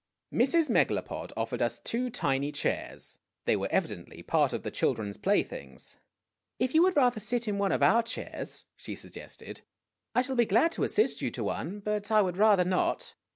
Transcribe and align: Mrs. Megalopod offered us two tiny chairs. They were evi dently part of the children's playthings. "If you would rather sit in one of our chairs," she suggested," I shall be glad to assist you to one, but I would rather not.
Mrs. 0.33 0.67
Megalopod 0.71 1.31
offered 1.37 1.61
us 1.61 1.77
two 1.77 2.09
tiny 2.09 2.51
chairs. 2.51 3.19
They 3.45 3.55
were 3.55 3.67
evi 3.67 3.85
dently 4.03 4.25
part 4.25 4.51
of 4.51 4.63
the 4.63 4.71
children's 4.71 5.15
playthings. 5.15 5.97
"If 6.57 6.73
you 6.73 6.81
would 6.81 6.95
rather 6.95 7.19
sit 7.19 7.47
in 7.47 7.59
one 7.59 7.71
of 7.71 7.83
our 7.83 8.01
chairs," 8.01 8.65
she 8.75 8.95
suggested," 8.95 9.61
I 10.15 10.23
shall 10.23 10.35
be 10.35 10.45
glad 10.45 10.71
to 10.71 10.83
assist 10.83 11.21
you 11.21 11.29
to 11.29 11.43
one, 11.43 11.81
but 11.81 12.09
I 12.11 12.23
would 12.23 12.37
rather 12.37 12.65
not. 12.65 13.13